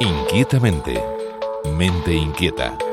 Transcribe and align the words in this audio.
Inquietamente. 0.00 1.02
Mente 1.76 2.12
inquieta. 2.14 2.87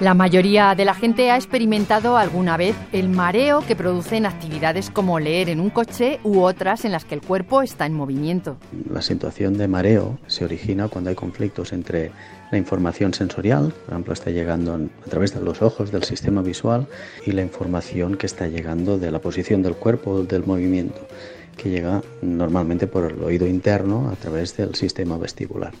La 0.00 0.14
mayoría 0.14 0.74
de 0.74 0.86
la 0.86 0.94
gente 0.94 1.30
ha 1.30 1.36
experimentado 1.36 2.16
alguna 2.16 2.56
vez 2.56 2.74
el 2.90 3.10
mareo 3.10 3.60
que 3.60 3.76
producen 3.76 4.24
actividades 4.24 4.88
como 4.88 5.20
leer 5.20 5.50
en 5.50 5.60
un 5.60 5.68
coche 5.68 6.20
u 6.24 6.40
otras 6.40 6.86
en 6.86 6.92
las 6.92 7.04
que 7.04 7.14
el 7.14 7.20
cuerpo 7.20 7.60
está 7.60 7.84
en 7.84 7.92
movimiento. 7.92 8.56
La 8.90 9.02
situación 9.02 9.58
de 9.58 9.68
mareo 9.68 10.18
se 10.26 10.46
origina 10.46 10.88
cuando 10.88 11.10
hay 11.10 11.16
conflictos 11.16 11.74
entre 11.74 12.12
la 12.50 12.56
información 12.56 13.12
sensorial, 13.12 13.74
por 13.84 13.92
ejemplo, 13.92 14.14
está 14.14 14.30
llegando 14.30 14.74
a 14.74 15.10
través 15.10 15.34
de 15.34 15.42
los 15.42 15.60
ojos, 15.60 15.92
del 15.92 16.04
sistema 16.04 16.40
visual, 16.40 16.86
y 17.26 17.32
la 17.32 17.42
información 17.42 18.16
que 18.16 18.24
está 18.24 18.48
llegando 18.48 18.98
de 18.98 19.10
la 19.10 19.18
posición 19.18 19.62
del 19.62 19.74
cuerpo 19.74 20.22
del 20.22 20.46
movimiento, 20.46 21.06
que 21.58 21.68
llega 21.68 22.00
normalmente 22.22 22.86
por 22.86 23.12
el 23.12 23.22
oído 23.22 23.46
interno 23.46 24.08
a 24.08 24.16
través 24.16 24.56
del 24.56 24.74
sistema 24.74 25.18
vestibular. 25.18 25.72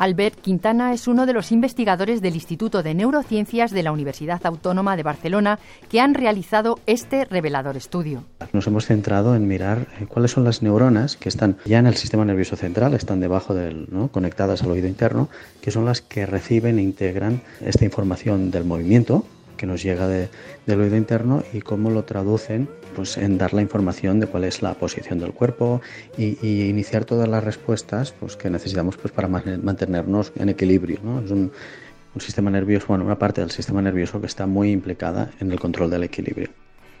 Albert 0.00 0.40
Quintana 0.40 0.94
es 0.94 1.08
uno 1.08 1.26
de 1.26 1.34
los 1.34 1.52
investigadores 1.52 2.22
del 2.22 2.34
Instituto 2.34 2.82
de 2.82 2.94
Neurociencias 2.94 3.70
de 3.70 3.82
la 3.82 3.92
Universidad 3.92 4.40
Autónoma 4.46 4.96
de 4.96 5.02
Barcelona 5.02 5.58
que 5.90 6.00
han 6.00 6.14
realizado 6.14 6.78
este 6.86 7.26
revelador 7.26 7.76
estudio. 7.76 8.24
Nos 8.54 8.66
hemos 8.66 8.86
centrado 8.86 9.36
en 9.36 9.46
mirar 9.46 9.88
eh, 10.00 10.06
cuáles 10.06 10.30
son 10.30 10.44
las 10.44 10.62
neuronas 10.62 11.18
que 11.18 11.28
están 11.28 11.58
ya 11.66 11.80
en 11.80 11.86
el 11.86 11.96
sistema 11.96 12.24
nervioso 12.24 12.56
central, 12.56 12.94
están 12.94 13.20
debajo 13.20 13.54
del, 13.54 13.88
conectadas 14.10 14.62
al 14.62 14.70
oído 14.70 14.88
interno, 14.88 15.28
que 15.60 15.70
son 15.70 15.84
las 15.84 16.00
que 16.00 16.24
reciben 16.24 16.78
e 16.78 16.82
integran 16.82 17.42
esta 17.60 17.84
información 17.84 18.50
del 18.50 18.64
movimiento 18.64 19.26
que 19.60 19.66
nos 19.66 19.82
llega 19.82 20.08
del 20.08 20.80
oído 20.80 20.96
interno 20.96 21.44
y 21.52 21.60
cómo 21.60 21.90
lo 21.90 22.04
traducen 22.04 22.66
pues, 22.96 23.18
en 23.18 23.36
dar 23.36 23.52
la 23.52 23.60
información 23.60 24.18
de 24.18 24.26
cuál 24.26 24.44
es 24.44 24.62
la 24.62 24.72
posición 24.72 25.18
del 25.18 25.32
cuerpo 25.32 25.82
y, 26.16 26.38
iniciar 26.70 27.04
todas 27.04 27.28
las 27.28 27.44
respuestas 27.44 28.12
pues, 28.18 28.36
que 28.36 28.48
necesitamos 28.48 28.96
pues, 28.96 29.12
para 29.12 29.28
mantenernos 29.28 30.32
en 30.36 30.48
equilibrio. 30.48 30.98
Es 31.22 31.30
un, 31.30 31.52
un 32.14 32.20
sistema 32.22 32.50
nervioso, 32.50 32.86
bueno, 32.88 33.04
una 33.04 33.18
parte 33.18 33.42
del 33.42 33.50
sistema 33.50 33.82
nervioso 33.82 34.18
que 34.18 34.28
está 34.28 34.46
muy 34.46 34.70
implicada 34.70 35.30
en 35.40 35.52
el 35.52 35.60
control 35.60 35.90
del 35.90 36.04
equilibrio. 36.04 36.48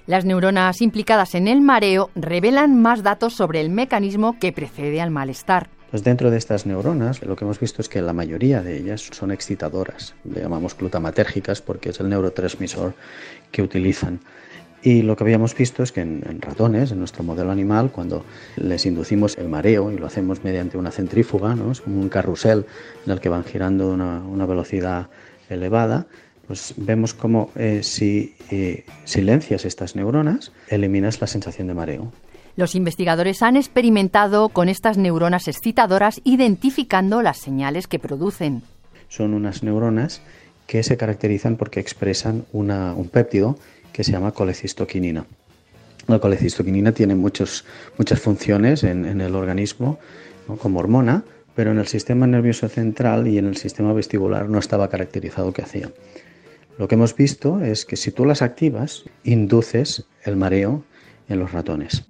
Las 0.06 0.26
neuronas 0.26 0.82
implicadas 0.82 1.34
en 1.34 1.48
el 1.48 1.62
mareo 1.62 2.10
revelan 2.14 2.78
más 2.78 3.02
datos 3.02 3.32
sobre 3.32 3.62
el 3.62 3.70
mecanismo 3.70 4.38
que 4.38 4.52
precede 4.52 5.00
al 5.00 5.10
malestar. 5.10 5.70
Pues 5.90 6.04
dentro 6.04 6.30
de 6.30 6.38
estas 6.38 6.66
neuronas 6.66 7.20
lo 7.22 7.34
que 7.34 7.44
hemos 7.44 7.58
visto 7.58 7.82
es 7.82 7.88
que 7.88 8.00
la 8.00 8.12
mayoría 8.12 8.62
de 8.62 8.76
ellas 8.76 9.08
son 9.10 9.32
excitadoras, 9.32 10.14
le 10.24 10.40
llamamos 10.40 10.76
glutamatérgicas 10.76 11.62
porque 11.62 11.90
es 11.90 11.98
el 11.98 12.08
neurotransmisor 12.08 12.94
que 13.50 13.62
utilizan. 13.62 14.20
Y 14.82 15.02
lo 15.02 15.16
que 15.16 15.24
habíamos 15.24 15.54
visto 15.54 15.82
es 15.82 15.90
que 15.90 16.00
en, 16.00 16.40
ratones, 16.40 16.92
en 16.92 17.00
nuestro 17.00 17.22
modelo 17.24 17.50
animal, 17.50 17.90
cuando 17.90 18.24
les 18.56 18.86
inducimos 18.86 19.36
el 19.36 19.48
mareo 19.48 19.90
y 19.90 19.98
lo 19.98 20.06
hacemos 20.06 20.42
mediante 20.44 20.78
una 20.78 20.92
centrífuga, 20.92 21.54
¿no? 21.54 21.72
como 21.84 22.00
un 22.00 22.08
carrusel 22.08 22.66
en 23.04 23.12
el 23.12 23.20
que 23.20 23.28
van 23.28 23.44
girando 23.44 23.92
a 23.92 24.20
una, 24.20 24.46
velocidad 24.46 25.08
elevada, 25.50 26.06
pues 26.46 26.72
vemos 26.76 27.14
como 27.14 27.50
eh, 27.56 27.80
si 27.82 28.36
eh, 28.50 28.84
silencias 29.04 29.64
estas 29.64 29.96
neuronas, 29.96 30.52
eliminas 30.68 31.20
la 31.20 31.26
sensación 31.26 31.66
de 31.66 31.74
mareo. 31.74 32.12
Los 32.56 32.74
investigadores 32.74 33.42
han 33.42 33.56
experimentado 33.56 34.48
con 34.48 34.68
estas 34.68 34.98
neuronas 34.98 35.48
excitadoras 35.48 36.20
identificando 36.24 37.22
las 37.22 37.38
señales 37.38 37.86
que 37.86 37.98
producen. 37.98 38.62
Son 39.08 39.34
unas 39.34 39.62
neuronas 39.62 40.22
que 40.66 40.82
se 40.82 40.96
caracterizan 40.96 41.56
porque 41.56 41.80
expresan 41.80 42.44
un 42.52 43.08
péptido 43.12 43.58
que 43.92 44.04
se 44.04 44.12
llama 44.12 44.32
colecistoquinina. 44.32 45.26
La 46.06 46.18
colecistoquinina 46.18 46.92
tiene 46.92 47.14
muchas 47.14 47.64
funciones 48.20 48.84
en, 48.84 49.20
el 49.20 49.34
organismo 49.34 49.98
como 50.60 50.80
hormona, 50.80 51.24
pero 51.54 51.70
en 51.72 51.78
el 51.78 51.86
sistema 51.86 52.26
nervioso 52.26 52.68
central 52.68 53.28
y 53.28 53.38
en 53.38 53.46
el 53.46 53.56
sistema 53.56 53.92
vestibular 53.92 54.48
no 54.48 54.58
estaba 54.58 54.88
caracterizado 54.88 55.52
qué 55.52 55.62
hacía. 55.62 55.90
Lo 56.78 56.88
que 56.88 56.94
hemos 56.94 57.14
visto 57.14 57.60
es 57.60 57.84
que 57.84 57.96
si 57.96 58.10
tú 58.10 58.24
las 58.24 58.42
activas, 58.42 59.04
induces 59.24 60.06
el 60.24 60.36
mareo 60.36 60.84
en 61.28 61.38
los 61.38 61.52
ratones. 61.52 62.06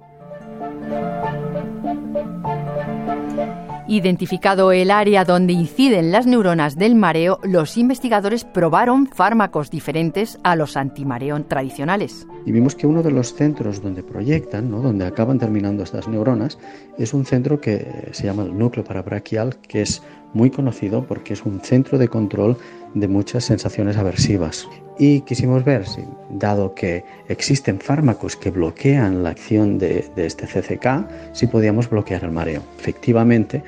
Identificado 3.90 4.70
el 4.70 4.92
área 4.92 5.24
donde 5.24 5.52
inciden 5.52 6.12
las 6.12 6.24
neuronas 6.24 6.76
del 6.76 6.94
mareo, 6.94 7.40
los 7.42 7.76
investigadores 7.76 8.44
probaron 8.44 9.08
fármacos 9.08 9.68
diferentes 9.68 10.38
a 10.44 10.54
los 10.54 10.76
antimareón 10.76 11.42
tradicionales. 11.48 12.24
Y 12.46 12.52
vimos 12.52 12.76
que 12.76 12.86
uno 12.86 13.02
de 13.02 13.10
los 13.10 13.34
centros 13.34 13.82
donde 13.82 14.04
proyectan, 14.04 14.70
donde 14.70 15.06
acaban 15.06 15.40
terminando 15.40 15.82
estas 15.82 16.06
neuronas, 16.06 16.56
es 16.98 17.12
un 17.12 17.26
centro 17.26 17.60
que 17.60 18.10
se 18.12 18.26
llama 18.26 18.44
el 18.44 18.56
núcleo 18.56 18.84
parabraquial, 18.84 19.56
que 19.56 19.82
es 19.82 20.04
muy 20.32 20.50
conocido 20.50 21.04
porque 21.04 21.34
es 21.34 21.44
un 21.44 21.60
centro 21.60 21.98
de 21.98 22.08
control 22.08 22.56
de 22.94 23.08
muchas 23.08 23.44
sensaciones 23.44 23.96
aversivas. 23.96 24.68
Y 24.98 25.22
quisimos 25.22 25.64
ver, 25.64 25.86
si, 25.86 26.02
dado 26.28 26.74
que 26.74 27.04
existen 27.28 27.80
fármacos 27.80 28.36
que 28.36 28.50
bloquean 28.50 29.22
la 29.22 29.30
acción 29.30 29.78
de, 29.78 30.10
este 30.16 30.46
CCK, 30.46 31.32
si 31.32 31.46
podíamos 31.46 31.88
bloquear 31.88 32.24
el 32.24 32.32
mareo. 32.32 32.62
Efectivamente, 32.78 33.62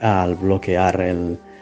al 0.00 0.36
bloquear 0.36 1.04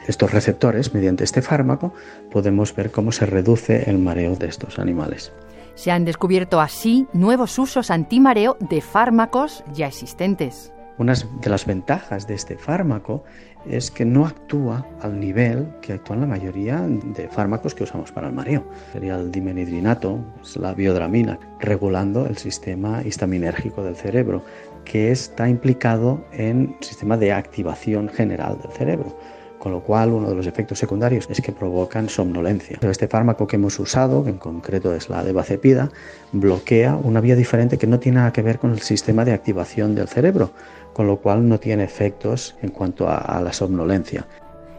estos 0.07 0.33
receptores 0.33 0.95
mediante 0.95 1.25
este 1.25 1.43
fármaco, 1.43 1.93
podemos 2.31 2.75
ver 2.75 2.91
cómo 2.91 3.11
se 3.13 3.27
reduce 3.27 3.91
el 3.91 3.99
mareo 3.99 4.37
de 4.37 4.47
estos 4.47 4.79
animales. 4.79 5.33
Se 5.75 5.91
han 5.91 6.05
descubierto 6.05 6.61
así 6.61 7.07
nuevos 7.13 7.59
usos 7.59 7.91
antimareo 7.91 8.57
de 8.61 8.81
fármacos 8.81 9.65
ya 9.75 9.89
existentes. 9.89 10.73
Una 10.99 11.13
de 11.15 11.51
las 11.51 11.67
ventajas 11.67 12.27
de 12.27 12.35
este 12.35 12.57
fármaco 12.57 13.23
es 13.69 13.91
que 13.91 14.05
no 14.05 14.27
actúa 14.27 14.87
al 15.03 15.21
nivel 15.21 15.69
que 15.83 15.93
actúan 15.93 16.21
la 16.21 16.27
mayoría 16.27 16.81
de 16.81 17.29
fármacos 17.29 17.75
que 17.75 17.85
usamos 17.85 18.13
para 18.13 18.29
el 18.29 18.33
mareo. 18.33 18.65
Sería 18.93 19.17
el 19.17 19.31
dimenhidrinato, 19.31 20.19
la 20.55 20.73
biodramina, 20.73 21.39
regulando 21.61 22.27
el 22.27 22.39
sistema 22.39 23.03
histaminérgico 23.03 23.83
del 23.83 23.97
cerebro, 23.97 24.43
que 24.85 25.11
está 25.11 25.49
implicado 25.49 26.25
en 26.33 26.77
el 26.79 26.85
sistema 26.85 27.19
de 27.19 27.33
activación 27.33 28.09
general 28.09 28.59
del 28.63 28.73
cerebro 28.73 29.15
con 29.59 29.73
lo 29.73 29.81
cual 29.81 30.13
uno 30.13 30.29
de 30.29 30.35
los 30.35 30.47
efectos 30.47 30.79
secundarios 30.79 31.27
es 31.31 31.41
que 31.41 31.53
provocan 31.53 32.09
somnolencia. 32.09 32.79
Este 32.83 33.09
fármaco 33.09 33.47
que 33.47 33.57
hemos 33.57 33.79
usado, 33.79 34.25
que 34.25 34.31
en 34.31 34.39
concreto 34.39 34.95
es 34.95 35.09
la 35.09 35.25
devacepida, 35.25 35.91
bloquea 36.33 36.97
una 36.97 37.21
vía 37.21 37.37
diferente 37.37 37.79
que 37.79 37.87
no 37.87 37.99
tiene 37.99 38.19
nada 38.19 38.33
que 38.33 38.43
ver 38.43 38.59
con 38.59 38.73
el 38.73 38.81
sistema 38.81 39.25
de 39.25 39.33
activación 39.33 39.95
del 39.95 40.09
cerebro, 40.09 40.51
con 40.93 41.07
lo 41.07 41.19
cual 41.19 41.49
no 41.49 41.59
tiene 41.59 41.85
efectos 41.85 42.57
en 42.63 42.71
cuanto 42.71 43.09
a, 43.09 43.41
la 43.43 43.53
somnolencia. 43.53 44.27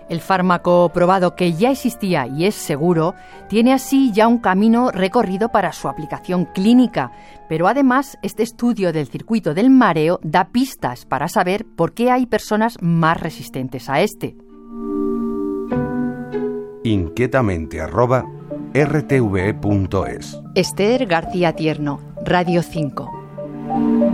El 0.09 0.21
fármaco 0.21 0.89
probado 0.93 1.35
que 1.35 1.53
ya 1.53 1.69
existía 1.69 2.27
y 2.27 2.45
es 2.45 2.55
seguro 2.55 3.13
tiene 3.49 3.73
así 3.73 4.11
ya 4.13 4.27
un 4.27 4.37
camino 4.39 4.89
recorrido 4.89 5.49
para 5.49 5.73
su 5.73 5.89
aplicación 5.89 6.45
clínica, 6.45 7.11
pero 7.49 7.67
además 7.67 8.17
este 8.21 8.43
estudio 8.43 8.93
del 8.93 9.07
circuito 9.07 9.53
del 9.53 9.69
mareo 9.69 10.19
da 10.23 10.45
pistas 10.45 11.05
para 11.05 11.27
saber 11.27 11.65
por 11.75 11.93
qué 11.93 12.09
hay 12.09 12.25
personas 12.25 12.77
más 12.81 13.19
resistentes 13.19 13.89
a 13.89 14.01
este. 14.01 14.46
Inquietamente 16.87 17.81
rtv.es 18.73 20.41
Esther 20.55 21.05
García 21.05 21.53
Tierno, 21.53 21.99
Radio 22.23 22.63
5. 22.63 24.06